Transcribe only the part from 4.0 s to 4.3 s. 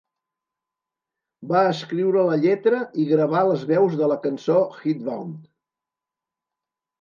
de la